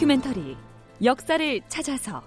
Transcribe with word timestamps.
다큐멘터리 0.00 0.56
역사를 1.04 1.60
찾아서. 1.68 2.22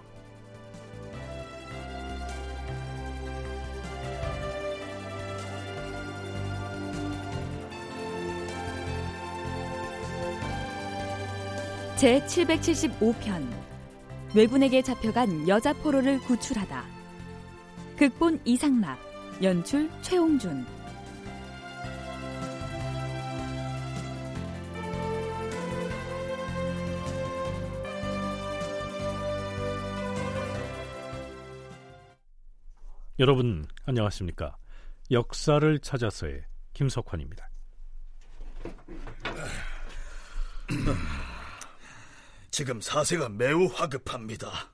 제 11.96 12.24
775편 12.28 13.48
외군에게 14.36 14.84
잡혀간 14.84 15.48
여자 15.48 15.74
포로를 15.74 16.20
구출하다. 16.20 16.86
극본 17.98 18.42
이상락 18.46 19.00
연출 19.42 19.90
최홍준 20.04 20.64
여러분 33.24 33.66
안녕하십니까? 33.86 34.58
역사를 35.10 35.80
찾아서의 35.80 36.44
김석환입니다. 36.74 37.50
지금 42.52 42.82
사세가 42.82 43.30
매우 43.30 43.68
화급합니다. 43.68 44.74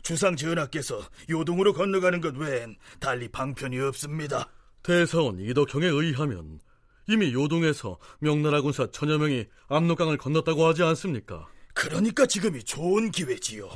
주상 0.00 0.34
전하께서 0.34 1.02
요동으로 1.28 1.74
건너가는 1.74 2.22
것 2.22 2.34
외엔 2.38 2.78
달리 3.00 3.28
방편이 3.28 3.78
없습니다. 3.80 4.48
대사원 4.82 5.38
이덕형에 5.38 5.84
의하면 5.84 6.58
이미 7.06 7.34
요동에서 7.34 7.98
명나라 8.20 8.62
군사 8.62 8.90
천여 8.90 9.18
명이 9.18 9.44
압록강을 9.68 10.16
건넜다고 10.16 10.66
하지 10.66 10.82
않습니까? 10.84 11.50
그러니까 11.74 12.24
지금이 12.24 12.64
좋은 12.64 13.10
기회지요. 13.10 13.68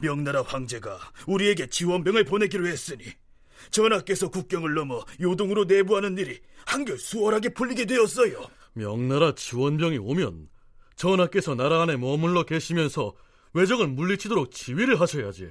명나라 0.00 0.40
황제가 0.40 0.98
우리에게 1.26 1.66
지원병을 1.66 2.24
보내기로 2.24 2.66
했으니 2.66 3.04
전하께서 3.70 4.28
국경을 4.30 4.74
넘어 4.74 5.04
요동으로 5.20 5.64
내부하는 5.64 6.16
일이 6.18 6.40
한결 6.66 6.98
수월하게 6.98 7.50
풀리게 7.50 7.86
되었어요. 7.86 8.44
명나라 8.74 9.34
지원병이 9.34 9.98
오면 9.98 10.48
전하께서 10.96 11.54
나라 11.54 11.82
안에 11.82 11.96
머물러 11.96 12.44
계시면서 12.44 13.14
외적을 13.54 13.88
물리치도록 13.88 14.50
지휘를 14.50 15.00
하셔야지. 15.00 15.50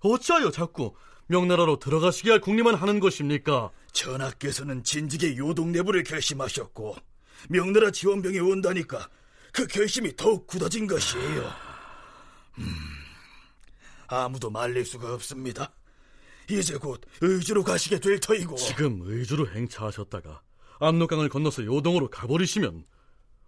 어찌하여 0.00 0.50
자꾸 0.50 0.94
명나라로 1.26 1.78
들어가시게 1.78 2.30
할 2.30 2.40
궁리만 2.40 2.74
하는 2.74 3.00
것입니까? 3.00 3.70
전하께서는 3.92 4.84
진즉에 4.84 5.36
요동 5.36 5.72
내부를 5.72 6.02
결심하셨고 6.02 6.96
명나라 7.48 7.90
지원병이 7.90 8.38
온다니까 8.40 9.08
그 9.52 9.66
결심이 9.66 10.14
더욱 10.16 10.46
굳어진 10.46 10.86
것이에요. 10.86 11.50
음, 12.58 12.66
아무도 14.08 14.50
말릴 14.50 14.84
수가 14.84 15.14
없습니다. 15.14 15.72
이제 16.50 16.76
곧 16.76 17.00
의주로 17.20 17.62
가시게 17.64 18.00
될 18.00 18.20
터이고 18.20 18.56
지금 18.56 19.00
의주로 19.04 19.48
행차하셨다가 19.48 20.42
압록강을 20.80 21.28
건너서 21.28 21.64
요동으로 21.64 22.10
가버리시면 22.10 22.84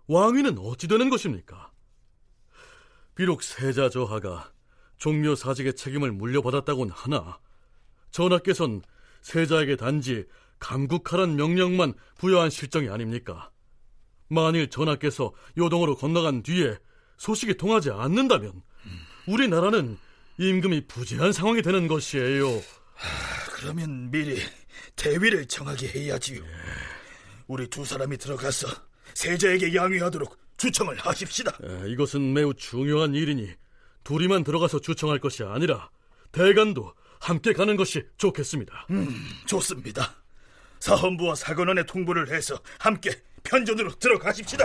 왕위는 0.08 0.58
어찌 0.58 0.88
되는 0.88 1.10
것입니까? 1.10 1.72
비록 3.14 3.42
세자 3.42 3.90
저하가 3.90 4.52
종묘 4.98 5.34
사직의 5.34 5.74
책임을 5.74 6.12
물려받았다곤 6.12 6.90
하나 6.90 7.38
전하께선 8.10 8.82
세자에게 9.22 9.76
단지 9.76 10.26
감국하란 10.58 11.36
명령만 11.36 11.94
부여한 12.18 12.50
실정이 12.50 12.88
아닙니까? 12.88 13.50
만일 14.28 14.68
전하께서 14.70 15.32
요동으로 15.58 15.96
건너간 15.96 16.42
뒤에 16.42 16.78
소식이 17.18 17.56
통하지 17.56 17.90
않는다면 17.90 18.62
우리나라는 19.26 19.98
임금이 20.38 20.86
부재한 20.86 21.32
상황이 21.32 21.62
되는 21.62 21.88
것이에요. 21.88 22.46
하, 22.96 23.50
그러면 23.52 24.10
미리 24.10 24.40
대위를 24.96 25.46
정하게 25.46 25.88
해야지요. 25.88 26.42
우리 27.46 27.68
두 27.68 27.84
사람이 27.84 28.16
들어가서 28.18 28.66
세자에게 29.14 29.74
양위하도록 29.74 30.36
주청을 30.56 30.96
하십시다. 30.98 31.52
에, 31.62 31.88
이것은 31.90 32.32
매우 32.32 32.52
중요한 32.54 33.14
일이니 33.14 33.50
둘이만 34.04 34.44
들어가서 34.44 34.80
주청할 34.80 35.18
것이 35.20 35.42
아니라 35.44 35.90
대간도 36.32 36.92
함께 37.20 37.52
가는 37.52 37.76
것이 37.76 38.04
좋겠습니다. 38.18 38.86
음, 38.90 39.08
좋습니다. 39.46 40.14
사헌부와 40.80 41.34
사관원에 41.34 41.84
통보를 41.84 42.30
해서 42.30 42.58
함께 42.78 43.10
편전으로 43.42 43.94
들어가십시다. 43.98 44.64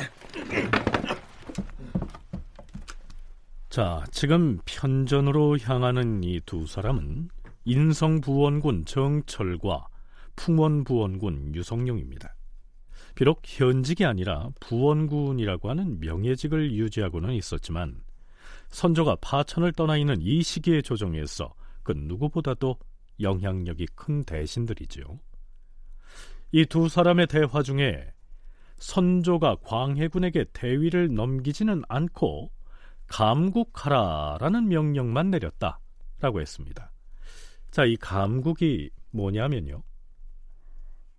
자, 3.69 4.03
지금 4.11 4.59
편전으로 4.65 5.57
향하는 5.59 6.23
이 6.23 6.41
두 6.45 6.67
사람은 6.67 7.29
인성부원군 7.65 8.85
정철과 8.85 9.87
풍원부원군 10.35 11.55
유성룡입니다. 11.55 12.35
비록 13.15 13.41
현직이 13.45 14.05
아니라 14.05 14.49
부원군이라고 14.59 15.69
하는 15.69 15.99
명예직을 15.99 16.73
유지하고는 16.73 17.33
있었지만 17.33 18.01
선조가 18.69 19.17
파천을 19.21 19.73
떠나 19.73 19.97
있는 19.97 20.21
이 20.21 20.41
시기의 20.41 20.81
조정에서 20.81 21.53
그 21.83 21.91
누구보다도 21.95 22.77
영향력이 23.19 23.87
큰 23.95 24.23
대신들이죠. 24.23 25.19
이두 26.53 26.89
사람의 26.89 27.27
대화 27.27 27.61
중에 27.61 28.13
선조가 28.77 29.57
광해군에게 29.63 30.45
대위를 30.53 31.13
넘기지는 31.13 31.83
않고 31.87 32.51
감국하라라는 33.07 34.69
명령만 34.69 35.29
내렸다라고 35.29 36.41
했습니다. 36.41 36.91
자, 37.71 37.85
이 37.85 37.95
감국이 37.95 38.89
뭐냐면요. 39.11 39.81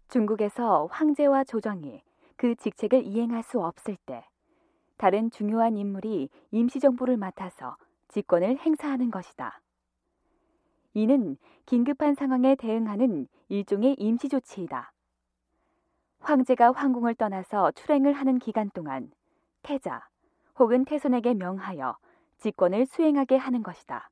중국에서 0.08 0.86
황제와 0.90 1.44
조정이 1.44 2.02
그 2.36 2.54
직책을 2.54 3.06
이행할 3.06 3.42
수 3.42 3.58
없을 3.58 3.96
때 4.04 4.22
다른 4.98 5.30
중요한 5.30 5.78
인물이 5.78 6.28
임시정부를 6.50 7.16
맡아서 7.16 7.78
직권을 8.08 8.58
행사하는 8.58 9.10
것이다. 9.10 9.62
이는 10.92 11.38
긴급한 11.64 12.14
상황에 12.14 12.54
대응하는 12.54 13.28
일종의 13.48 13.94
임시조치이다. 13.98 14.92
황제가 16.20 16.72
황궁을 16.72 17.14
떠나서 17.14 17.70
출행을 17.70 18.12
하는 18.12 18.38
기간 18.38 18.68
동안 18.74 19.10
태자 19.62 20.06
혹은 20.58 20.84
태손에게 20.84 21.32
명하여 21.32 21.96
직권을 22.36 22.84
수행하게 22.84 23.38
하는 23.38 23.62
것이다. 23.62 24.11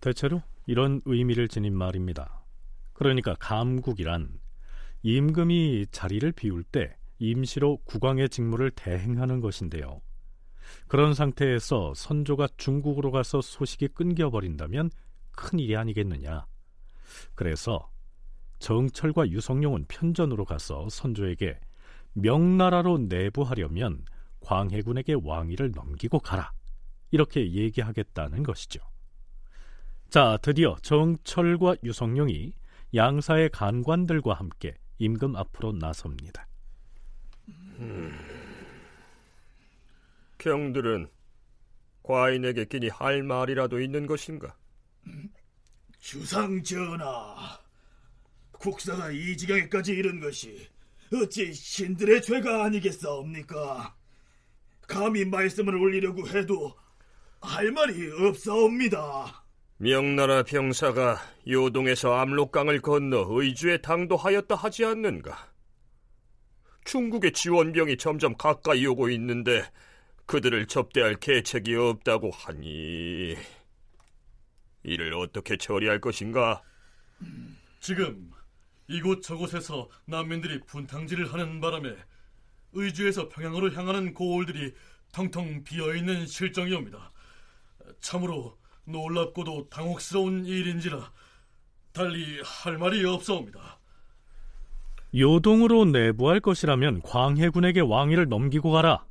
대체로 0.00 0.42
이런 0.66 1.00
의미를 1.04 1.48
지닌 1.48 1.74
말입니다. 1.74 2.44
그러니까 2.92 3.34
감국이란 3.38 4.40
임금이 5.02 5.86
자리를 5.90 6.30
비울 6.32 6.62
때 6.62 6.96
임시로 7.18 7.78
국왕의 7.84 8.28
직무를 8.28 8.70
대행하는 8.70 9.40
것인데요. 9.40 10.00
그런 10.86 11.14
상태에서 11.14 11.94
선조가 11.94 12.48
중국으로 12.56 13.10
가서 13.10 13.40
소식이 13.40 13.88
끊겨버린다면 13.88 14.90
큰일이 15.32 15.76
아니겠느냐. 15.76 16.46
그래서 17.34 17.90
정철과 18.58 19.30
유성룡은 19.30 19.86
편전으로 19.88 20.44
가서 20.44 20.88
선조에게 20.90 21.58
명나라로 22.12 22.98
내부하려면 22.98 24.04
광해군에게 24.40 25.16
왕위를 25.22 25.72
넘기고 25.72 26.18
가라. 26.20 26.52
이렇게 27.10 27.52
얘기하겠다는 27.52 28.42
것이죠. 28.42 28.80
자, 30.10 30.36
드디어 30.42 30.74
정철과 30.82 31.76
유성룡이 31.84 32.52
양사의 32.96 33.50
간관들과 33.50 34.34
함께 34.34 34.74
임금 34.98 35.36
앞으로 35.36 35.70
나섭니다. 35.70 36.48
음, 37.78 38.12
경들은 40.38 41.08
과인에게 42.02 42.64
끼니 42.64 42.88
할 42.88 43.22
말이라도 43.22 43.80
있는 43.80 44.06
것인가? 44.06 44.56
주상 46.00 46.60
전하, 46.64 47.60
국사가 48.50 49.12
이 49.12 49.36
지경에까지 49.36 49.92
이른 49.92 50.18
것이 50.18 50.68
어찌 51.14 51.52
신들의 51.52 52.22
죄가 52.22 52.64
아니겠사옵니까? 52.64 53.94
감히 54.88 55.24
말씀을 55.24 55.76
올리려고 55.76 56.26
해도 56.28 56.76
할 57.40 57.70
말이 57.70 58.10
없사옵니다. 58.10 59.39
명나라 59.82 60.42
병사가 60.42 61.16
요동에서 61.48 62.12
압록강을 62.12 62.82
건너 62.82 63.24
의주에 63.30 63.78
당도하였다 63.78 64.54
하지 64.54 64.84
않는가? 64.84 65.50
중국의 66.84 67.32
지원병이 67.32 67.96
점점 67.96 68.36
가까이 68.36 68.84
오고 68.84 69.08
있는데 69.08 69.64
그들을 70.26 70.66
접대할 70.66 71.14
계책이 71.14 71.74
없다고 71.76 72.30
하니 72.30 73.36
이를 74.82 75.14
어떻게 75.14 75.56
처리할 75.56 75.98
것인가? 75.98 76.62
지금 77.80 78.30
이곳 78.86 79.22
저곳에서 79.22 79.88
난민들이 80.04 80.60
분탕질을 80.66 81.32
하는 81.32 81.58
바람에 81.58 81.96
의주에서 82.74 83.30
평양으로 83.30 83.72
향하는 83.72 84.12
고을들이 84.12 84.74
텅텅 85.10 85.64
비어 85.64 85.94
있는 85.94 86.26
실정이옵니다. 86.26 87.12
참으로 88.02 88.59
놀랍고도 88.84 89.68
당혹스러운 89.68 90.44
일인지라 90.44 91.12
달리 91.92 92.40
할 92.44 92.78
말이 92.78 93.04
없사옵니다. 93.04 93.78
요동으로 95.16 95.86
내부할 95.86 96.40
것이라면 96.40 97.02
광해군에게 97.02 97.80
왕위를 97.80 98.28
넘기고 98.28 98.70
가라. 98.70 99.04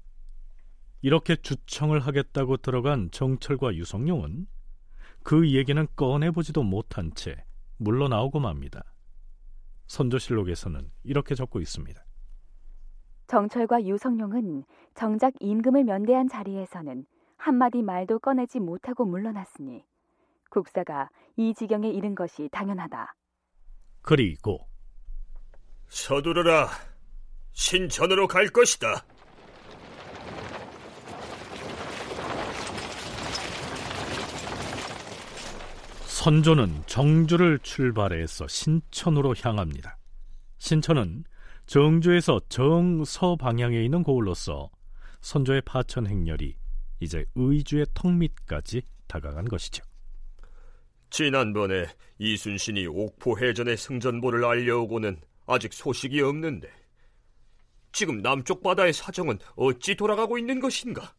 이렇게 1.02 1.36
주청을 1.36 2.00
하겠다고 2.00 2.58
들어간 2.58 3.10
정철과 3.12 3.76
유성룡은 3.76 4.48
그 5.24 5.52
얘기는 5.52 5.88
꺼내보지도 5.96 6.64
못한 6.64 7.12
채 7.16 7.44
물러나오고 7.78 8.40
맙니다. 8.40 8.84
선조실록에서는 9.88 10.90
이렇게 11.04 11.36
적고 11.36 11.60
있습니다. 11.62 12.04
정철과 13.28 13.86
유성룡은 13.86 14.64
정작 14.96 15.34
임금을 15.40 15.84
면대한 15.84 16.28
자리에서는 16.28 17.06
한마디 17.40 17.82
말도 17.82 18.20
꺼내지 18.20 18.60
못하고 18.60 19.06
물러났으니 19.06 19.84
국사가 20.50 21.10
이 21.38 21.54
지경에 21.54 21.90
이른 21.90 22.14
것이 22.14 22.50
당연하다. 22.52 23.16
그리고 24.02 24.68
서두르라. 25.88 26.68
신천으로 27.54 28.28
갈 28.28 28.48
것이다. 28.50 29.06
선조는 36.06 36.84
정주를 36.86 37.60
출발해서 37.60 38.48
신천으로 38.48 39.34
향합니다. 39.42 39.98
신천은 40.58 41.24
정주에서 41.66 42.42
정서 42.50 43.38
방향에 43.38 43.82
있는 43.82 44.04
고을로서 44.04 44.70
선조의 45.22 45.62
파천 45.62 46.08
행렬이 46.08 46.59
이제 47.00 47.26
의주의 47.36 47.86
턱 47.94 48.12
밑까지 48.14 48.82
다가간 49.08 49.46
것이죠. 49.46 49.84
지난번에 51.10 51.88
이순신이 52.20 52.88
옥포 52.88 53.40
해전의 53.40 53.78
승전보를 53.78 54.46
알려오고는 54.46 55.20
아직 55.48 55.74
소식이 55.74 56.22
없는데 56.22 56.70
지금 57.92 58.22
남쪽 58.22 58.62
바다의 58.62 58.94
사정은 58.94 59.40
어찌 59.56 59.96
돌아가고 59.96 60.38
있는 60.38 60.60
것인가? 60.60 61.16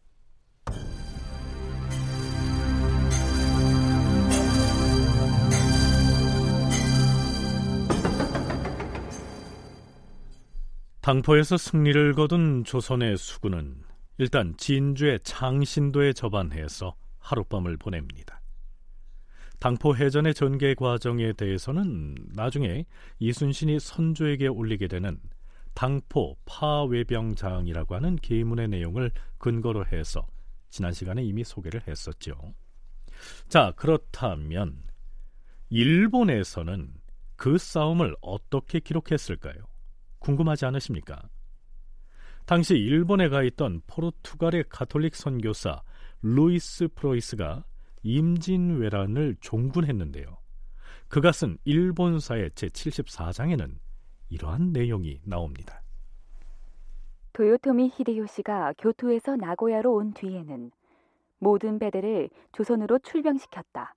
당포에서 11.01 11.57
승리를 11.57 12.15
거둔 12.15 12.63
조선의 12.63 13.17
수군은 13.17 13.90
일단 14.21 14.55
진주의 14.59 15.19
창신도에 15.23 16.13
접안해서 16.13 16.95
하룻밤을 17.21 17.79
보냅니다. 17.79 18.43
당포 19.59 19.97
해전의 19.97 20.35
전개 20.35 20.75
과정에 20.75 21.33
대해서는 21.33 22.17
나중에 22.35 22.85
이순신이 23.19 23.81
선조에게 23.81 24.49
올리게 24.49 24.89
되는 24.89 25.19
당포 25.73 26.37
파외병장이라고 26.45 27.95
하는 27.95 28.17
계문의 28.17 28.69
내용을 28.69 29.11
근거로 29.39 29.87
해서 29.87 30.27
지난 30.69 30.93
시간에 30.93 31.23
이미 31.25 31.43
소개를 31.43 31.89
했었죠. 31.89 32.37
자, 33.49 33.73
그렇다면 33.75 34.83
일본에서는 35.71 36.93
그 37.37 37.57
싸움을 37.57 38.15
어떻게 38.21 38.81
기록했을까요? 38.81 39.63
궁금하지 40.19 40.67
않으십니까? 40.67 41.23
당시 42.51 42.75
일본에 42.75 43.29
가 43.29 43.45
있던 43.45 43.81
포르투갈의 43.87 44.65
가톨릭 44.69 45.15
선교사 45.15 45.83
루이스 46.21 46.89
프로이스가 46.97 47.63
임진왜란을 48.03 49.37
종군했는데요. 49.41 50.37
그가 51.07 51.31
쓴 51.31 51.59
일본사의 51.65 52.51
제74장에는 52.51 53.77
이러한 54.31 54.73
내용이 54.73 55.21
나옵니다. 55.25 55.81
도요토미 57.35 57.93
히데요시가 57.95 58.75
교토에서 58.79 59.37
나고야로 59.37 59.95
온 59.95 60.13
뒤에는 60.13 60.73
모든 61.39 61.79
배들을 61.79 62.31
조선으로 62.51 62.99
출병시켰다. 62.99 63.95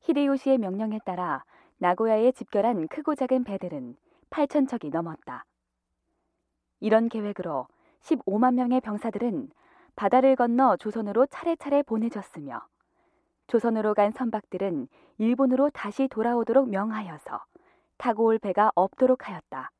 히데요시의 0.00 0.56
명령에 0.56 0.98
따라 1.04 1.44
나고야에 1.76 2.32
집결한 2.32 2.88
크고 2.88 3.14
작은 3.14 3.44
배들은 3.44 3.96
8천 4.30 4.66
척이 4.66 4.88
넘었다. 4.88 5.44
이런 6.80 7.08
계획으로 7.08 7.66
15만 8.00 8.54
명의 8.54 8.80
병사들은 8.80 9.50
바다를 9.96 10.36
건너 10.36 10.76
조선으로 10.76 11.26
차례차례 11.26 11.82
보내졌으며 11.82 12.60
조선으로 13.48 13.94
간 13.94 14.12
선박들은 14.12 14.88
일본으로 15.18 15.70
다시 15.70 16.06
돌아오도록 16.08 16.68
명하여서 16.70 17.44
타고 17.96 18.26
올 18.26 18.38
배가 18.38 18.70
없도록 18.74 19.28
하였다. 19.28 19.70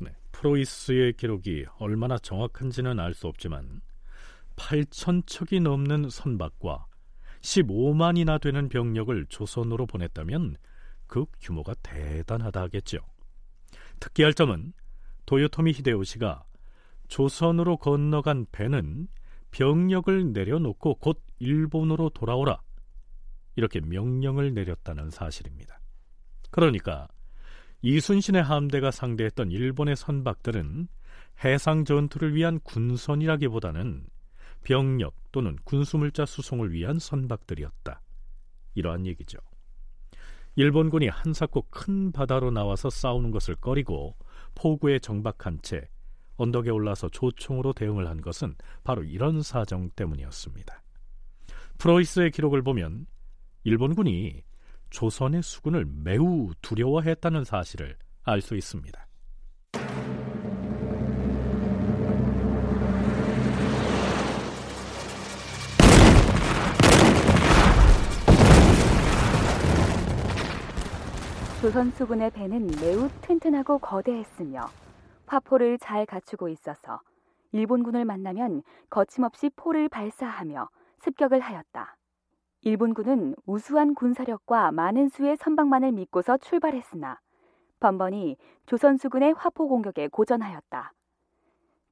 네, 0.00 0.14
프로이스의 0.32 1.12
기록이 1.12 1.66
얼마나 1.78 2.18
정확한지는 2.18 2.98
알 2.98 3.14
수 3.14 3.28
없지만 3.28 3.80
8천 4.56 5.26
척이 5.26 5.60
넘는 5.60 6.08
선박과 6.08 6.86
15만이나 7.42 8.40
되는 8.40 8.68
병력을 8.68 9.26
조선으로 9.28 9.86
보냈다면 9.86 10.56
그 11.06 11.26
규모가 11.40 11.74
대단하다 11.82 12.62
하겠죠. 12.62 12.98
특기할 14.00 14.34
점은 14.34 14.72
도요토미 15.26 15.72
히데요시가 15.72 16.44
조선으로 17.08 17.76
건너간 17.76 18.46
배는 18.52 19.08
병력을 19.50 20.32
내려놓고 20.32 20.96
곧 20.96 21.22
일본으로 21.38 22.10
돌아오라 22.10 22.60
이렇게 23.56 23.80
명령을 23.80 24.54
내렸다는 24.54 25.10
사실입니다. 25.10 25.80
그러니까 26.50 27.08
이순신의 27.82 28.42
함대가 28.42 28.90
상대했던 28.90 29.50
일본의 29.50 29.96
선박들은 29.96 30.88
해상 31.44 31.84
전투를 31.84 32.34
위한 32.34 32.58
군선이라기보다는 32.60 34.06
병력 34.62 35.14
또는 35.32 35.56
군수물자 35.64 36.26
수송을 36.26 36.72
위한 36.72 36.98
선박들이었다. 36.98 38.00
이러한 38.74 39.06
얘기죠. 39.06 39.38
일본군이 40.56 41.08
한사코 41.08 41.62
큰 41.70 42.12
바다로 42.12 42.50
나와서 42.50 42.88
싸우는 42.88 43.30
것을 43.30 43.54
꺼리고 43.56 44.16
포구에 44.56 44.98
정박한 44.98 45.60
채 45.62 45.88
언덕에 46.36 46.70
올라서 46.70 47.08
조총으로 47.10 47.72
대응을 47.72 48.08
한 48.08 48.20
것은 48.20 48.56
바로 48.82 49.04
이런 49.04 49.42
사정 49.42 49.90
때문이었습니다. 49.90 50.82
프로이스의 51.78 52.32
기록을 52.32 52.62
보면 52.62 53.06
일본군이 53.62 54.42
조선의 54.90 55.42
수군을 55.42 55.84
매우 55.84 56.50
두려워했다는 56.62 57.44
사실을 57.44 57.96
알 58.24 58.40
수 58.40 58.56
있습니다. 58.56 59.05
조선 71.62 71.90
수군의 71.92 72.30
배는 72.32 72.66
매우 72.82 73.08
튼튼하고 73.22 73.78
거대했으며 73.78 74.68
화포를 75.26 75.78
잘 75.78 76.04
갖추고 76.04 76.50
있어서 76.50 77.00
일본군을 77.52 78.04
만나면 78.04 78.62
거침없이 78.90 79.50
포를 79.56 79.88
발사하며 79.88 80.68
습격을 81.00 81.40
하였다. 81.40 81.96
일본군은 82.60 83.34
우수한 83.46 83.94
군사력과 83.94 84.70
많은 84.72 85.08
수의 85.08 85.36
선박만을 85.38 85.92
믿고서 85.92 86.36
출발했으나 86.36 87.20
번번이 87.80 88.36
조선 88.66 88.98
수군의 88.98 89.34
화포 89.36 89.66
공격에 89.68 90.08
고전하였다. 90.08 90.92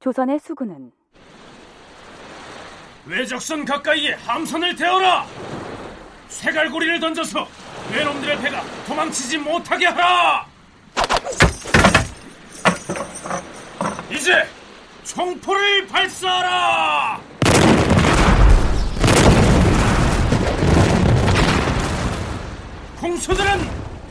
조선의 0.00 0.40
수군은 0.40 0.92
외적선 3.08 3.64
가까이에 3.64 4.14
함선을 4.14 4.76
대어라! 4.76 5.24
쇠갈고리를 6.28 7.00
던져서 7.00 7.46
외놈들의 7.92 8.38
배가 8.40 8.62
도망치지 8.86 9.38
못하게 9.38 9.86
하라! 9.86 10.46
이제 14.10 14.46
총포를 15.04 15.86
발사하라! 15.86 17.20
공수들은 23.00 23.44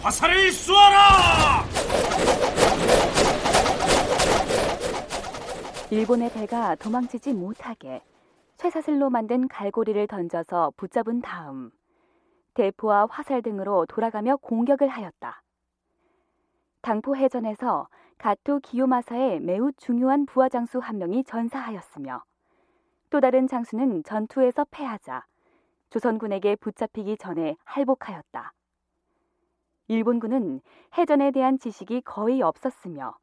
화살을 0.01 0.51
쏘아라! 0.51 1.65
일본의 5.89 6.31
배가 6.31 6.75
도망치지 6.75 7.33
못하게 7.33 8.01
쇠사슬로 8.57 9.09
만든 9.09 9.47
갈고리를 9.47 10.07
던져서 10.07 10.73
붙잡은 10.77 11.21
다음 11.21 11.71
대포와 12.53 13.07
화살 13.09 13.41
등으로 13.41 13.85
돌아가며 13.87 14.37
공격을 14.37 14.87
하였다. 14.87 15.41
당포 16.81 17.15
해전에서 17.15 17.87
가토 18.17 18.59
기요마사의 18.59 19.39
매우 19.39 19.71
중요한 19.73 20.25
부하 20.25 20.49
장수 20.49 20.79
한 20.79 20.97
명이 20.97 21.23
전사하였으며 21.23 22.23
또 23.09 23.19
다른 23.19 23.47
장수는 23.47 24.03
전투에서 24.03 24.65
패하자 24.71 25.25
조선군에게 25.89 26.55
붙잡히기 26.55 27.17
전에 27.17 27.55
할복하였다. 27.63 28.53
일본군은 29.87 30.61
해전에 30.97 31.31
대한 31.31 31.59
지식이 31.59 32.01
거의 32.01 32.41
없었으며 32.41 33.15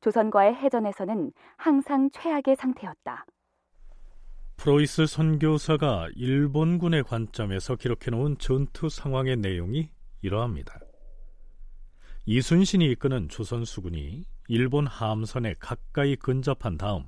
조선과의 0.00 0.54
해전에서는 0.54 1.32
항상 1.56 2.10
최악의 2.10 2.56
상태였다. 2.56 3.24
프로이스 4.62 5.06
선교사가 5.06 6.08
일본군의 6.14 7.02
관점에서 7.02 7.74
기록해놓은 7.74 8.38
전투 8.38 8.88
상황의 8.88 9.38
내용이 9.38 9.90
이러합니다. 10.20 10.78
이순신이 12.26 12.88
이끄는 12.92 13.28
조선 13.28 13.64
수군이 13.64 14.24
일본 14.46 14.86
함선에 14.86 15.56
가까이 15.58 16.14
근접한 16.14 16.78
다음 16.78 17.02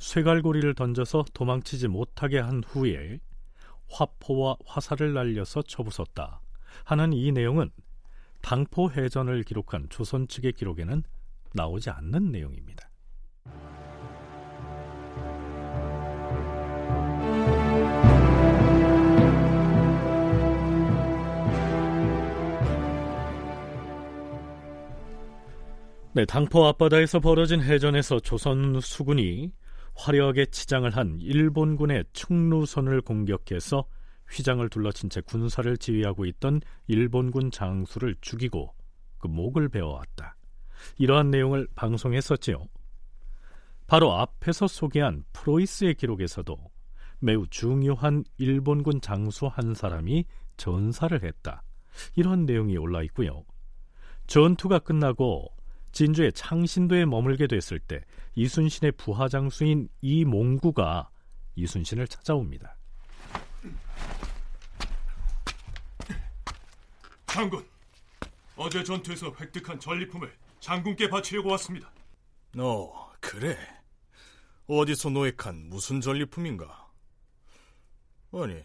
쇠갈고리를 0.00 0.74
던져서 0.74 1.26
도망치지 1.32 1.86
못하게 1.86 2.40
한 2.40 2.60
후에 2.66 3.20
화포와 3.88 4.56
화살을 4.66 5.14
날려서 5.14 5.62
쳐부쉈다 5.62 6.40
하는 6.82 7.12
이 7.12 7.30
내용은 7.30 7.70
당포 8.42 8.90
해전을 8.90 9.44
기록한 9.44 9.86
조선 9.90 10.26
측의 10.26 10.54
기록에는 10.54 11.04
나오지 11.54 11.90
않는 11.90 12.32
내용입니다. 12.32 12.89
네, 26.12 26.24
당포 26.24 26.66
앞바다에서 26.66 27.20
벌어진 27.20 27.62
해전에서 27.62 28.18
조선 28.18 28.80
수군이 28.80 29.52
화려하게 29.94 30.46
치장을 30.46 30.90
한 30.90 31.20
일본군의 31.20 32.06
충루선을 32.12 33.02
공격해서 33.02 33.86
휘장을 34.28 34.68
둘러친 34.70 35.08
채 35.08 35.20
군사를 35.20 35.76
지휘하고 35.76 36.24
있던 36.24 36.62
일본군 36.88 37.52
장수를 37.52 38.16
죽이고 38.20 38.74
그 39.18 39.28
목을 39.28 39.68
베어왔다. 39.68 40.34
이러한 40.98 41.30
내용을 41.30 41.68
방송했었지요. 41.76 42.66
바로 43.86 44.12
앞에서 44.12 44.66
소개한 44.66 45.22
프로이스의 45.32 45.94
기록에서도 45.94 46.56
매우 47.20 47.46
중요한 47.50 48.24
일본군 48.36 49.00
장수 49.00 49.46
한 49.46 49.74
사람이 49.74 50.24
전사를 50.56 51.22
했다. 51.22 51.62
이런 52.16 52.46
내용이 52.46 52.76
올라 52.78 53.00
있고요. 53.04 53.44
전투가 54.26 54.80
끝나고 54.80 55.59
진주의 55.92 56.32
창신도에 56.32 57.04
머물게 57.04 57.46
됐을 57.46 57.78
때 57.78 58.02
이순신의 58.34 58.92
부하 58.92 59.28
장수인 59.28 59.88
이몽구가 60.00 61.10
이순신을 61.56 62.08
찾아옵니다. 62.08 62.76
장군, 67.26 67.64
어제 68.56 68.82
전투에서 68.82 69.32
획득한 69.38 69.78
전리품을 69.78 70.32
장군께 70.60 71.08
바치려고 71.08 71.50
왔습니다. 71.50 71.90
어, 72.58 73.10
그래. 73.20 73.56
어디서 74.66 75.10
노획한 75.10 75.68
무슨 75.68 76.00
전리품인가? 76.00 76.88
아니, 78.32 78.64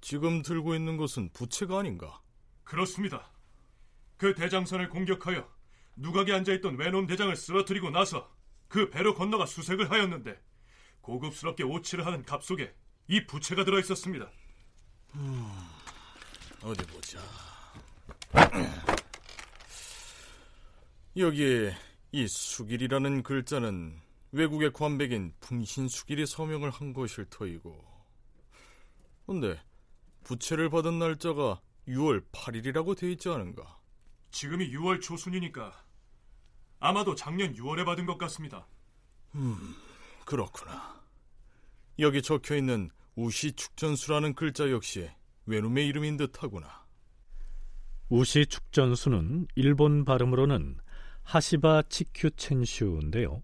지금 0.00 0.42
들고 0.42 0.74
있는 0.74 0.96
것은 0.96 1.30
부채가 1.32 1.78
아닌가? 1.78 2.20
그렇습니다. 2.64 3.30
그 4.16 4.34
대장선을 4.34 4.88
공격하여 4.88 5.48
누각에 5.96 6.32
앉아있던 6.32 6.76
외놈 6.76 7.06
대장을 7.06 7.34
쓰러뜨리고 7.36 7.90
나서 7.90 8.30
그 8.68 8.90
배로 8.90 9.14
건너가 9.14 9.46
수색을 9.46 9.90
하였는데 9.90 10.40
고급스럽게 11.02 11.64
오치를 11.64 12.06
하는 12.06 12.24
갑 12.24 12.42
속에 12.42 12.74
이 13.08 13.26
부채가 13.26 13.64
들어 13.64 13.78
있었습니다. 13.80 14.30
음, 15.14 15.46
어디 16.62 16.86
보자. 16.86 17.20
여기에 21.16 21.76
이 22.12 22.26
수길이라는 22.26 23.22
글자는 23.22 24.00
외국의 24.32 24.72
관백인 24.72 25.34
풍신수길이 25.40 26.24
서명을 26.24 26.70
한 26.70 26.94
것일 26.94 27.26
터이고 27.28 27.84
근데 29.26 29.60
부채를 30.24 30.70
받은 30.70 30.98
날짜가 30.98 31.60
6월 31.88 32.24
8일이라고 32.32 32.96
돼 32.96 33.12
있지 33.12 33.28
않은가? 33.28 33.81
지금이 34.32 34.70
6월 34.72 35.00
초순이니까 35.00 35.72
아마도 36.80 37.14
작년 37.14 37.54
6월에 37.54 37.84
받은 37.84 38.06
것 38.06 38.18
같습니다. 38.18 38.66
음, 39.36 39.76
그렇구나. 40.24 41.00
여기 42.00 42.22
적혀 42.22 42.56
있는 42.56 42.90
우시 43.14 43.52
축전수라는 43.52 44.34
글자 44.34 44.70
역시 44.70 45.08
외놈의 45.46 45.86
이름인 45.86 46.16
듯하구나. 46.16 46.82
우시 48.08 48.46
축전수는 48.46 49.46
일본 49.54 50.04
발음으로는 50.04 50.78
하시바 51.22 51.84
치큐 51.88 52.30
첸슈인데요. 52.32 53.42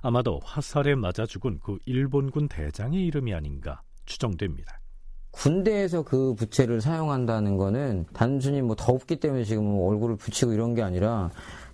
아마도 0.00 0.40
화살에 0.40 0.94
맞아 0.94 1.26
죽은 1.26 1.60
그 1.60 1.78
일본군 1.86 2.48
대장의 2.48 3.06
이름이 3.06 3.32
아닌가 3.34 3.82
추정됩니다. 4.04 4.80
군대에서 5.38 6.02
그 6.02 6.34
부채를 6.34 6.80
사용한다는 6.80 7.56
거는 7.56 8.06
단순히 8.12 8.60
뭐 8.60 8.74
덥기 8.74 9.16
때문에 9.20 9.44
지금 9.44 9.64
뭐 9.64 9.88
얼굴을 9.90 10.16
붙이고 10.16 10.52
이런 10.52 10.74
게 10.74 10.82
아니라 10.82 11.30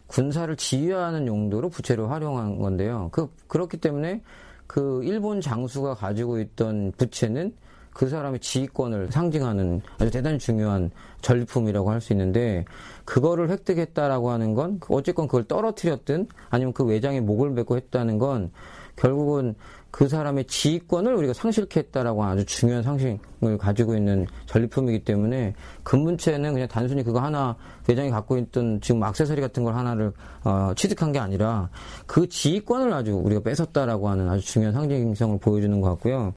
군사를 0.06 0.54
지휘하는 0.54 1.26
용도로 1.26 1.70
부채를 1.70 2.10
활용한 2.10 2.58
건데요. 2.58 3.08
그 3.10 3.30
그렇기 3.48 3.78
때문에 3.78 4.20
그 4.66 5.00
일본 5.04 5.40
장수가 5.40 5.94
가지고 5.94 6.40
있던 6.40 6.92
부채는 6.98 7.54
그 7.94 8.08
사람의 8.08 8.40
지휘권을 8.40 9.10
상징하는 9.10 9.80
아주 9.98 10.10
대단히 10.10 10.38
중요한 10.38 10.90
전리품이라고 11.22 11.90
할 11.90 12.00
수 12.00 12.12
있는데 12.12 12.66
그거를 13.06 13.48
획득했다라고 13.48 14.30
하는 14.30 14.52
건 14.54 14.78
어쨌건 14.88 15.26
그걸 15.26 15.44
떨어뜨렸든 15.44 16.28
아니면 16.50 16.74
그 16.74 16.84
외장의 16.84 17.22
목을 17.22 17.54
뱉고 17.54 17.76
했다는 17.76 18.18
건 18.18 18.50
결국은 18.96 19.54
그 19.94 20.08
사람의 20.08 20.46
지휘권을 20.46 21.14
우리가 21.14 21.32
상실케 21.32 21.78
했다라고 21.78 22.24
아주 22.24 22.44
중요한 22.44 22.82
상징을 22.82 23.56
가지고 23.60 23.94
있는 23.94 24.26
전리품이기 24.46 25.04
때문에 25.04 25.54
근문체는 25.84 26.52
그냥 26.52 26.66
단순히 26.66 27.04
그거 27.04 27.20
하나 27.20 27.56
외장이 27.88 28.10
갖고 28.10 28.36
있던 28.36 28.80
지금 28.80 29.04
악세서리 29.04 29.40
같은 29.40 29.62
걸 29.62 29.76
하나를 29.76 30.12
어, 30.42 30.72
취득한 30.74 31.12
게 31.12 31.20
아니라 31.20 31.70
그 32.08 32.28
지휘권을 32.28 32.92
아주 32.92 33.12
우리가 33.12 33.42
뺏었다라고 33.42 34.08
하는 34.08 34.28
아주 34.28 34.44
중요한 34.44 34.74
상징성을 34.74 35.38
보여주는 35.38 35.80
것 35.80 35.90
같고요. 35.90 36.34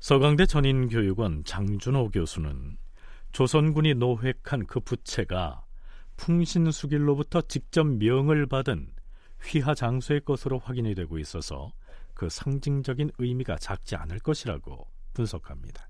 서강대 0.00 0.44
전인교육원 0.44 1.44
장준호 1.46 2.10
교수는 2.10 2.76
조선군이 3.32 3.94
노획한 3.94 4.66
그 4.66 4.78
부채가 4.80 5.64
풍신수길로부터 6.18 7.40
직접 7.48 7.86
명을 7.86 8.46
받은 8.46 8.88
휘하 9.42 9.74
장수의 9.74 10.20
것으로 10.26 10.58
확인이 10.58 10.94
되고 10.94 11.18
있어서 11.18 11.72
그 12.14 12.28
상징적인 12.28 13.10
의미가 13.18 13.58
작지 13.58 13.96
않을 13.96 14.20
것이라고 14.20 14.86
분석합니다. 15.12 15.88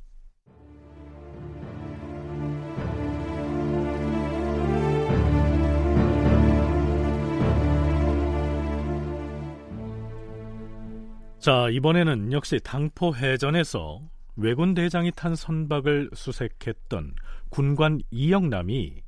자, 11.38 11.68
이번에는 11.68 12.32
역시 12.32 12.58
당포 12.64 13.14
해전에서 13.14 14.00
왜군 14.36 14.72
대장이 14.72 15.12
탄 15.14 15.36
선박을 15.36 16.10
수색했던 16.14 17.14
군관 17.50 18.00
이영남이 18.10 19.02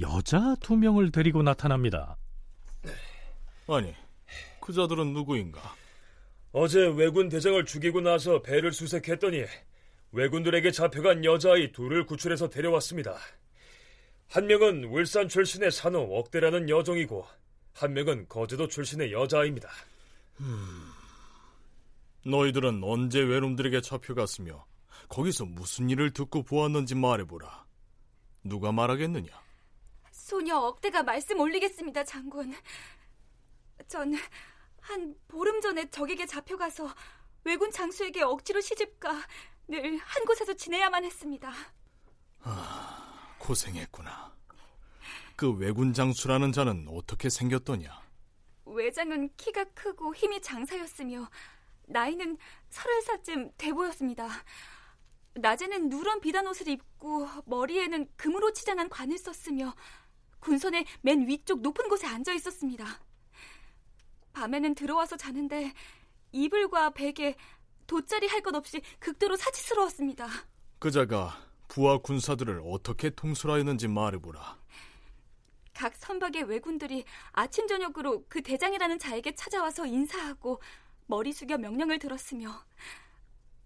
여자 0.00 0.56
두 0.60 0.76
명을 0.76 1.10
데리고 1.10 1.42
나타납니다. 1.42 2.18
아니, 3.66 3.94
그 4.60 4.74
자들은 4.74 5.14
누구인가? 5.14 5.60
어제 6.56 6.86
왜군 6.86 7.28
대장을 7.28 7.64
죽이고 7.64 8.00
나서 8.00 8.40
배를 8.40 8.72
수색했더니 8.72 9.44
왜군들에게 10.12 10.70
잡혀간 10.70 11.24
여자아이 11.24 11.72
둘을 11.72 12.06
구출해서 12.06 12.48
데려왔습니다. 12.48 13.18
한 14.28 14.46
명은 14.46 14.84
울산 14.84 15.28
출신의 15.28 15.72
산호 15.72 16.16
억대라는 16.16 16.68
여종이고 16.68 17.26
한 17.72 17.92
명은 17.92 18.28
거제도 18.28 18.68
출신의 18.68 19.12
여자아이입니다. 19.12 19.68
음... 20.42 20.92
너희들은 22.24 22.84
언제 22.84 23.18
외놈들에게 23.18 23.80
잡혀갔으며 23.80 24.64
거기서 25.08 25.46
무슨 25.46 25.90
일을 25.90 26.12
듣고 26.12 26.44
보았는지 26.44 26.94
말해보라. 26.94 27.66
누가 28.44 28.70
말하겠느냐? 28.70 29.26
소녀 30.12 30.56
억대가 30.58 31.02
말씀 31.02 31.40
올리겠습니다, 31.40 32.04
장군. 32.04 32.54
전 33.88 34.14
한 34.84 35.14
보름 35.28 35.60
전에 35.60 35.88
적에게 35.90 36.26
잡혀가서 36.26 36.94
왜군 37.44 37.70
장수에게 37.70 38.22
억지로 38.22 38.60
시집가 38.60 39.12
늘 39.68 39.98
한 39.98 40.24
곳에서 40.26 40.52
지내야만 40.52 41.04
했습니다. 41.04 41.50
아, 42.42 43.36
고생했구나. 43.38 44.34
그 45.36 45.50
왜군 45.52 45.94
장수라는 45.94 46.52
자는 46.52 46.86
어떻게 46.90 47.30
생겼더냐? 47.30 48.02
외장은 48.66 49.30
키가 49.36 49.64
크고 49.74 50.14
힘이 50.14 50.40
장사였으며 50.42 51.28
나이는 51.86 52.36
서른 52.68 53.00
살쯤 53.02 53.52
돼 53.56 53.72
보였습니다. 53.72 54.28
낮에는 55.34 55.88
누런 55.88 56.20
비단 56.20 56.46
옷을 56.46 56.68
입고 56.68 57.26
머리에는 57.46 58.06
금으로 58.16 58.52
치장한 58.52 58.88
관을 58.90 59.16
썼으며 59.18 59.74
군선의 60.40 60.84
맨 61.00 61.26
위쪽 61.26 61.62
높은 61.62 61.88
곳에 61.88 62.06
앉아 62.06 62.32
있었습니다. 62.34 62.84
밤에는 64.34 64.74
들어와서 64.74 65.16
자는데 65.16 65.72
이불과 66.32 66.90
베개, 66.90 67.36
돗자리 67.86 68.26
할 68.26 68.42
것 68.42 68.54
없이 68.54 68.82
극도로 68.98 69.36
사치스러웠습니다. 69.36 70.28
그자가 70.78 71.38
부하 71.68 71.98
군사들을 71.98 72.60
어떻게 72.66 73.10
통솔하였는지 73.10 73.88
말해보라. 73.88 74.58
각 75.72 75.96
선박의 75.96 76.44
왜군들이 76.44 77.04
아침 77.32 77.66
저녁으로 77.66 78.24
그 78.28 78.42
대장이라는 78.42 78.98
자에게 78.98 79.34
찾아와서 79.34 79.86
인사하고 79.86 80.60
머리 81.06 81.32
숙여 81.32 81.56
명령을 81.58 81.98
들었으며 81.98 82.64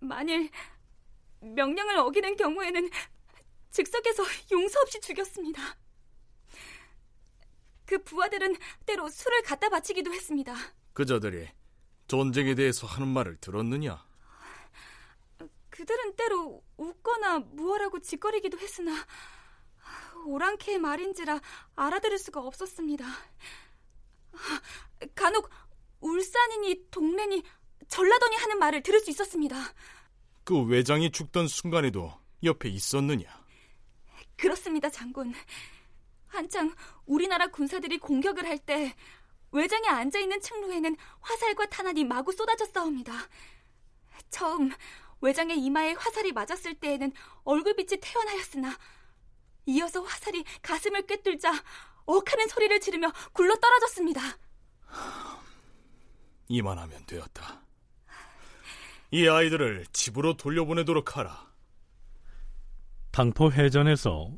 만일 0.00 0.50
명령을 1.40 1.98
어기는 1.98 2.36
경우에는 2.36 2.90
즉석에서 3.70 4.24
용서 4.52 4.80
없이 4.80 5.00
죽였습니다. 5.00 5.62
그 7.88 7.96
부하들은 8.02 8.54
때로 8.84 9.08
술을 9.08 9.40
갖다 9.42 9.70
바치기도 9.70 10.12
했습니다. 10.12 10.54
그자들이 10.92 11.48
전쟁에 12.06 12.54
대해서 12.54 12.86
하는 12.86 13.08
말을 13.08 13.38
들었느냐? 13.40 14.06
그들은 15.70 16.14
때로 16.14 16.62
웃거나 16.76 17.38
무어라고 17.38 18.00
짓거리기도 18.00 18.58
했으나 18.58 18.92
오랑캐의 20.26 20.80
말인지라 20.80 21.40
알아들을 21.76 22.18
수가 22.18 22.42
없었습니다. 22.42 23.06
간혹 25.14 25.48
울산이니 26.00 26.90
동래니 26.90 27.42
전라도니 27.88 28.36
하는 28.36 28.58
말을 28.58 28.82
들을 28.82 29.00
수 29.00 29.08
있었습니다. 29.10 29.56
그 30.44 30.62
외장이 30.64 31.10
죽던 31.10 31.48
순간에도 31.48 32.12
옆에 32.42 32.68
있었느냐? 32.68 33.26
그렇습니다, 34.36 34.90
장군. 34.90 35.32
한창 36.28 36.74
우리나라 37.06 37.46
군사들이 37.48 37.98
공격을 37.98 38.46
할 38.46 38.58
때 38.58 38.94
외장에 39.50 39.88
앉아 39.88 40.18
있는 40.18 40.40
측루에는 40.40 40.96
화살과 41.20 41.66
탄환이 41.66 42.04
마구 42.04 42.32
쏟아져 42.32 42.66
싸웁니다. 42.66 43.12
처음 44.30 44.70
외장의 45.22 45.58
이마에 45.58 45.94
화살이 45.94 46.32
맞았을 46.32 46.74
때에는 46.74 47.12
얼굴빛이 47.44 48.00
태어나였으나 48.00 48.76
이어서 49.66 50.02
화살이 50.02 50.44
가슴을 50.62 51.06
꿰뚫자 51.06 51.52
억하는 52.04 52.48
소리를 52.48 52.78
지르며 52.80 53.10
굴러 53.32 53.54
떨어졌습니다. 53.56 54.20
이만하면 56.48 57.06
되었다. 57.06 57.62
이 59.10 59.26
아이들을 59.28 59.86
집으로 59.92 60.36
돌려보내도록 60.36 61.16
하라. 61.16 61.48
당포 63.10 63.50
해전에서 63.50 64.30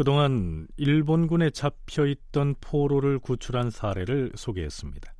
그동안 0.00 0.66
일본군에 0.78 1.50
잡혀 1.50 2.06
있던 2.06 2.54
포로를 2.62 3.18
구출한 3.18 3.68
사례를 3.68 4.32
소개했습니다. 4.34 5.12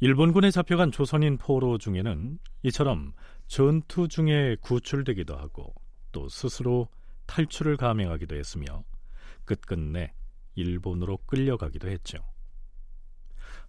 일본군에 0.00 0.50
잡혀간 0.50 0.90
조선인 0.90 1.38
포로 1.38 1.78
중에는 1.78 2.40
이처럼 2.64 3.12
전투 3.46 4.08
중에 4.08 4.56
구출되기도 4.60 5.36
하고 5.36 5.72
또 6.10 6.28
스스로 6.28 6.88
탈출을 7.26 7.76
감행하기도 7.76 8.34
했으며 8.34 8.82
끝끝내 9.44 10.12
일본으로 10.56 11.18
끌려가기도 11.18 11.86
했죠. 11.86 12.18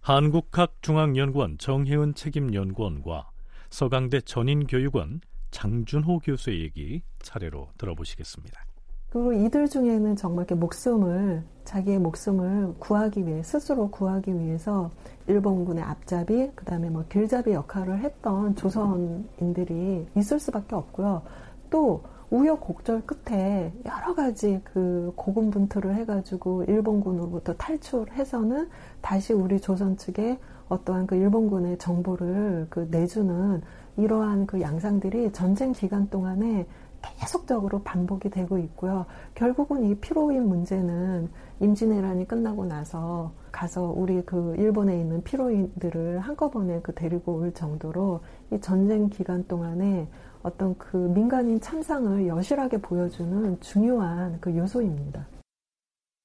한국학중앙연구원 0.00 1.58
정혜은 1.58 2.14
책임연구원과 2.14 3.30
서강대 3.70 4.22
전인교육원 4.22 5.20
장준호 5.52 6.18
교수의 6.18 6.58
얘기 6.58 7.02
차례로 7.20 7.70
들어보시겠습니다. 7.78 8.69
그리고 9.10 9.32
이들 9.32 9.68
중에는 9.68 10.16
정말 10.16 10.44
이렇게 10.44 10.54
목숨을 10.54 11.42
자기의 11.64 11.98
목숨을 11.98 12.74
구하기 12.78 13.26
위해 13.26 13.42
스스로 13.42 13.90
구하기 13.90 14.38
위해서 14.38 14.90
일본군의 15.26 15.82
앞잡이 15.82 16.52
그다음에 16.54 16.90
뭐 16.90 17.04
길잡이 17.08 17.52
역할을 17.52 18.00
했던 18.00 18.54
조선인들이 18.56 20.06
있을 20.16 20.40
수밖에 20.40 20.74
없고요. 20.76 21.22
또 21.70 22.02
우여곡절 22.30 23.02
끝에 23.06 23.72
여러 23.84 24.14
가지 24.14 24.60
그 24.62 25.12
고군분투를 25.16 25.96
해가지고 25.96 26.64
일본군으로부터 26.64 27.54
탈출해서는 27.54 28.68
다시 29.00 29.32
우리 29.32 29.60
조선 29.60 29.96
측에 29.96 30.38
어떠한 30.68 31.08
그 31.08 31.16
일본군의 31.16 31.78
정보를 31.78 32.68
그 32.70 32.86
내주는 32.90 33.60
이러한 33.96 34.46
그 34.46 34.60
양상들이 34.60 35.32
전쟁 35.32 35.72
기간 35.72 36.08
동안에 36.08 36.66
계속적으로 37.02 37.82
반복이 37.82 38.30
되고 38.30 38.58
있고요. 38.58 39.06
결국은 39.34 39.84
이 39.84 39.94
피로인 39.96 40.48
문제는 40.48 41.28
임진왜란이 41.60 42.26
끝나고 42.26 42.64
나서 42.64 43.32
가서 43.52 43.92
우리 43.94 44.22
그 44.22 44.54
일본에 44.56 44.98
있는 44.98 45.22
피로인들을 45.22 46.20
한꺼번에 46.20 46.80
그 46.82 46.94
데리고 46.94 47.36
올 47.36 47.52
정도로 47.52 48.20
이 48.52 48.60
전쟁 48.60 49.08
기간 49.08 49.46
동안에 49.46 50.08
어떤 50.42 50.76
그 50.78 50.96
민간인 50.96 51.60
참상을 51.60 52.26
여실하게 52.26 52.78
보여주는 52.78 53.60
중요한 53.60 54.38
그 54.40 54.56
요소입니다. 54.56 55.26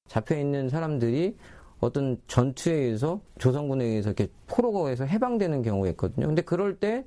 잡혀 0.08 0.36
있는 0.36 0.68
사람들이 0.68 1.36
어떤 1.80 2.18
전투에 2.26 2.72
의해서 2.72 3.20
조선군에 3.38 3.84
의해서 3.84 4.10
이렇게 4.10 4.28
포로거에서 4.46 5.04
해방되는 5.04 5.62
경우가 5.62 5.88
있거든요. 5.90 6.26
근데 6.26 6.42
그럴 6.42 6.78
때 6.78 7.04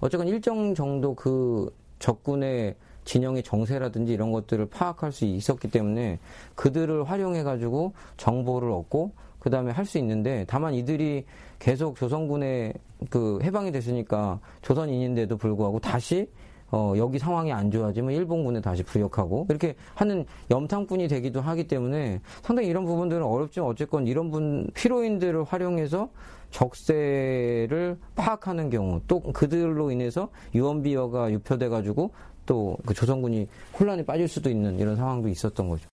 어쨌건 0.00 0.28
일정 0.28 0.74
정도 0.74 1.14
그 1.14 1.74
적군의 1.98 2.76
진영의 3.04 3.42
정세라든지 3.42 4.12
이런 4.12 4.32
것들을 4.32 4.66
파악할 4.66 5.12
수 5.12 5.24
있었기 5.24 5.70
때문에 5.70 6.18
그들을 6.54 7.04
활용해 7.04 7.42
가지고 7.42 7.92
정보를 8.16 8.70
얻고 8.70 9.12
그 9.38 9.50
다음에 9.50 9.72
할 9.72 9.84
수 9.84 9.98
있는데 9.98 10.44
다만 10.48 10.74
이들이 10.74 11.24
계속 11.58 11.96
조선군에 11.96 12.72
그 13.10 13.40
해방이 13.42 13.72
됐으니까 13.72 14.38
조선인인데도 14.62 15.36
불구하고 15.36 15.80
다시 15.80 16.28
어, 16.70 16.94
여기 16.96 17.18
상황이 17.18 17.52
안 17.52 17.70
좋아지면 17.70 18.14
일본군에 18.14 18.60
다시 18.62 18.82
부역하고 18.82 19.46
이렇게 19.50 19.74
하는 19.94 20.24
염탕꾼이 20.50 21.06
되기도 21.08 21.42
하기 21.42 21.68
때문에 21.68 22.20
상당히 22.42 22.68
이런 22.68 22.86
부분들은 22.86 23.22
어렵지만 23.22 23.68
어쨌건 23.68 24.06
이런 24.06 24.30
분 24.30 24.70
피로인들을 24.72 25.44
활용해서 25.44 26.08
적세를 26.50 27.98
파악하는 28.14 28.70
경우 28.70 29.00
또 29.06 29.20
그들로 29.20 29.90
인해서 29.90 30.30
유언비어가 30.54 31.30
유표돼 31.32 31.68
가지고 31.68 32.12
또 32.46 32.76
그 32.86 32.94
조선군이 32.94 33.48
혼란에 33.78 34.04
빠질 34.04 34.28
수도 34.28 34.50
있는 34.50 34.78
이런 34.78 34.96
상황도 34.96 35.28
있었던 35.28 35.68
거죠. 35.68 35.88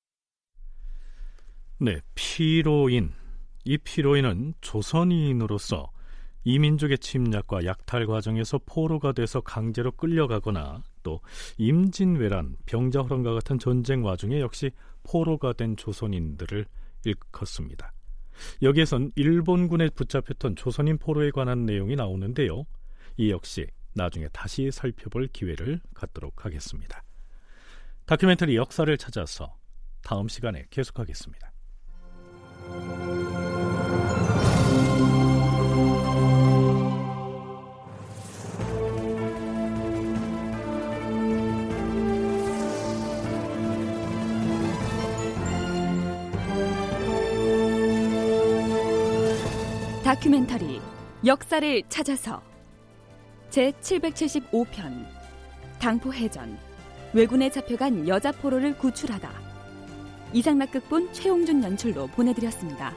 네, 1.80 2.00
피로인. 2.16 3.12
이 3.66 3.78
피로인은 3.78 4.56
조선인으로서 4.62 5.92
이민족의 6.44 7.00
침략과 7.00 7.66
약탈 7.66 8.08
과정에서 8.08 8.60
포로가 8.66 9.12
돼서 9.12 9.42
강제로 9.42 9.92
끌려가거나 9.92 10.84
또 11.04 11.20
임진왜란, 11.58 12.56
병자호란과 12.66 13.34
같은 13.34 13.60
전쟁 13.60 14.04
와중에 14.04 14.40
역시 14.40 14.72
포로가 15.04 15.54
된 15.54 15.76
조선인들을 15.76 16.66
일컫습니다. 17.06 17.94
여기에선 18.62 19.12
일본군에 19.16 19.90
붙잡혔던 19.90 20.56
조선인 20.56 20.98
포로에 20.98 21.32
관한 21.32 21.66
내용이 21.66 21.96
나오는데요. 21.96 22.66
이 23.18 23.30
역시 23.32 23.68
나중에 23.94 24.28
다시 24.32 24.72
살펴볼 24.72 25.28
기회를 25.28 25.82
갖도록 25.94 26.46
하겠습니다. 26.46 27.04
다큐멘터리 28.06 28.56
역사를 28.56 28.98
찾아서 28.98 29.56
다음 30.02 30.28
시간에 30.28 30.66
계속하겠습니다. 30.70 31.52
다큐멘터리 50.04 50.82
역사를 51.24 51.84
찾아서 51.88 52.49
제 53.50 53.72
775편 53.82 55.06
당포해전 55.80 56.58
왜군에 57.14 57.50
잡혀간 57.50 58.08
여자 58.08 58.32
포로를 58.32 58.78
구출하다 58.78 59.32
이상락극본 60.34 61.12
최홍준 61.12 61.64
연출로 61.64 62.06
보내드렸습니다. 62.08 62.94